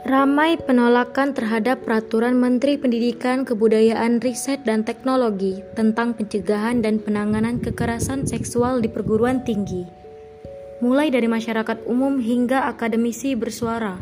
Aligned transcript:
Ramai 0.00 0.56
penolakan 0.56 1.36
terhadap 1.36 1.84
peraturan 1.84 2.32
Menteri 2.40 2.80
Pendidikan, 2.80 3.44
Kebudayaan, 3.44 4.24
Riset, 4.24 4.64
dan 4.64 4.80
Teknologi 4.80 5.60
tentang 5.76 6.16
pencegahan 6.16 6.80
dan 6.80 7.04
penanganan 7.04 7.60
kekerasan 7.60 8.24
seksual 8.24 8.80
di 8.80 8.88
perguruan 8.88 9.44
tinggi. 9.44 9.84
Mulai 10.80 11.12
dari 11.12 11.28
masyarakat 11.28 11.84
umum 11.84 12.16
hingga 12.16 12.64
akademisi 12.64 13.36
bersuara. 13.36 14.00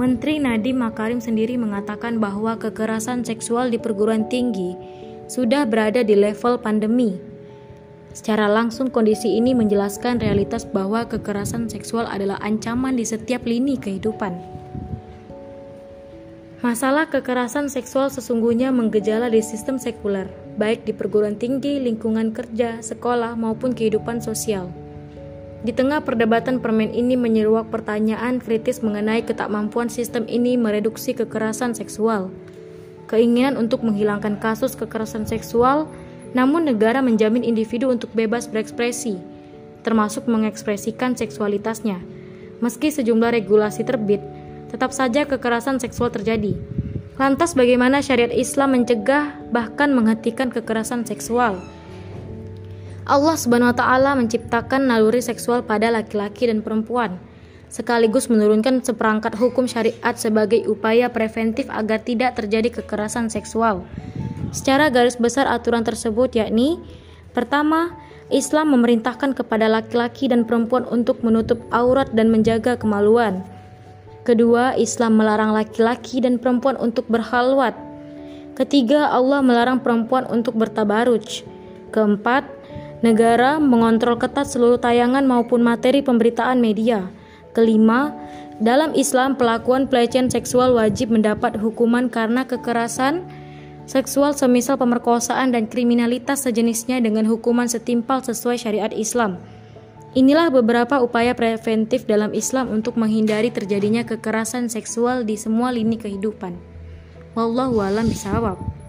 Menteri 0.00 0.40
Nadiem 0.40 0.80
Makarim 0.80 1.20
sendiri 1.20 1.60
mengatakan 1.60 2.16
bahwa 2.16 2.56
kekerasan 2.56 3.20
seksual 3.20 3.68
di 3.68 3.76
perguruan 3.76 4.24
tinggi 4.32 4.72
sudah 5.28 5.68
berada 5.68 6.00
di 6.00 6.16
level 6.16 6.56
pandemi. 6.56 7.20
Secara 8.16 8.48
langsung 8.48 8.88
kondisi 8.88 9.36
ini 9.36 9.52
menjelaskan 9.52 10.24
realitas 10.24 10.64
bahwa 10.64 11.04
kekerasan 11.04 11.68
seksual 11.68 12.08
adalah 12.08 12.40
ancaman 12.40 12.96
di 12.96 13.04
setiap 13.04 13.44
lini 13.44 13.76
kehidupan. 13.76 14.61
Masalah 16.62 17.10
kekerasan 17.10 17.66
seksual 17.66 18.06
sesungguhnya 18.06 18.70
menggejala 18.70 19.26
di 19.26 19.42
sistem 19.42 19.82
sekuler, 19.82 20.30
baik 20.54 20.86
di 20.86 20.94
perguruan 20.94 21.34
tinggi, 21.34 21.82
lingkungan 21.82 22.30
kerja, 22.30 22.78
sekolah, 22.78 23.34
maupun 23.34 23.74
kehidupan 23.74 24.22
sosial. 24.22 24.70
Di 25.66 25.74
tengah 25.74 26.06
perdebatan 26.06 26.62
permen 26.62 26.94
ini 26.94 27.18
menyeruak 27.18 27.66
pertanyaan 27.74 28.38
kritis 28.38 28.78
mengenai 28.78 29.26
ketakmampuan 29.26 29.90
sistem 29.90 30.22
ini 30.30 30.54
mereduksi 30.54 31.18
kekerasan 31.18 31.74
seksual. 31.74 32.30
Keinginan 33.10 33.58
untuk 33.58 33.82
menghilangkan 33.82 34.38
kasus 34.38 34.78
kekerasan 34.78 35.26
seksual, 35.26 35.90
namun 36.30 36.70
negara 36.70 37.02
menjamin 37.02 37.42
individu 37.42 37.90
untuk 37.90 38.14
bebas 38.14 38.46
berekspresi, 38.46 39.18
termasuk 39.82 40.30
mengekspresikan 40.30 41.18
seksualitasnya. 41.18 41.98
Meski 42.62 42.94
sejumlah 42.94 43.34
regulasi 43.34 43.82
terbit, 43.82 44.22
tetap 44.72 44.90
saja 44.90 45.28
kekerasan 45.28 45.78
seksual 45.78 46.08
terjadi. 46.08 46.56
Lantas 47.20 47.52
bagaimana 47.52 48.00
syariat 48.00 48.32
Islam 48.32 48.74
mencegah 48.74 49.36
bahkan 49.52 49.92
menghentikan 49.92 50.48
kekerasan 50.48 51.04
seksual? 51.04 51.60
Allah 53.04 53.36
Subhanahu 53.36 53.70
wa 53.70 53.76
taala 53.76 54.16
menciptakan 54.16 54.88
naluri 54.88 55.20
seksual 55.20 55.60
pada 55.60 55.92
laki-laki 55.92 56.48
dan 56.48 56.64
perempuan 56.64 57.20
sekaligus 57.72 58.28
menurunkan 58.28 58.84
seperangkat 58.84 59.32
hukum 59.40 59.64
syariat 59.64 60.12
sebagai 60.12 60.60
upaya 60.68 61.08
preventif 61.08 61.72
agar 61.72 62.04
tidak 62.04 62.36
terjadi 62.36 62.68
kekerasan 62.68 63.32
seksual. 63.32 63.80
Secara 64.52 64.92
garis 64.92 65.16
besar 65.16 65.48
aturan 65.48 65.80
tersebut 65.80 66.36
yakni 66.36 66.76
pertama, 67.32 67.96
Islam 68.28 68.76
memerintahkan 68.76 69.32
kepada 69.32 69.72
laki-laki 69.72 70.28
dan 70.28 70.44
perempuan 70.44 70.84
untuk 70.92 71.24
menutup 71.24 71.64
aurat 71.72 72.12
dan 72.12 72.28
menjaga 72.28 72.76
kemaluan. 72.76 73.40
Kedua, 74.22 74.78
Islam 74.78 75.18
melarang 75.18 75.50
laki-laki 75.50 76.22
dan 76.22 76.38
perempuan 76.38 76.78
untuk 76.78 77.10
berhalwat. 77.10 77.74
Ketiga, 78.54 79.10
Allah 79.10 79.42
melarang 79.42 79.82
perempuan 79.82 80.30
untuk 80.30 80.54
bertabaruj. 80.54 81.42
Keempat, 81.90 82.46
negara 83.02 83.58
mengontrol 83.58 84.14
ketat 84.14 84.46
seluruh 84.46 84.78
tayangan 84.78 85.26
maupun 85.26 85.66
materi 85.66 86.06
pemberitaan 86.06 86.62
media. 86.62 87.10
Kelima, 87.50 88.14
dalam 88.62 88.94
Islam 88.94 89.34
pelakuan 89.34 89.90
pelecehan 89.90 90.30
seksual 90.30 90.78
wajib 90.78 91.10
mendapat 91.10 91.58
hukuman 91.58 92.06
karena 92.06 92.46
kekerasan 92.46 93.26
seksual 93.90 94.38
semisal 94.38 94.78
pemerkosaan 94.78 95.50
dan 95.50 95.66
kriminalitas 95.66 96.46
sejenisnya 96.46 97.02
dengan 97.02 97.26
hukuman 97.26 97.66
setimpal 97.66 98.22
sesuai 98.22 98.54
syariat 98.54 98.94
Islam. 98.94 99.42
Inilah 100.12 100.52
beberapa 100.52 101.00
upaya 101.00 101.32
preventif 101.32 102.04
dalam 102.04 102.36
Islam 102.36 102.68
untuk 102.68 103.00
menghindari 103.00 103.48
terjadinya 103.48 104.04
kekerasan 104.04 104.68
seksual 104.68 105.24
di 105.24 105.40
semua 105.40 105.72
lini 105.72 105.96
kehidupan. 105.96 106.52
Wallahu 107.32 107.80
a'lam 107.80 108.12
bishawab. 108.12 108.81